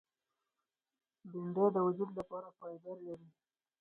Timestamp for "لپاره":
2.19-2.47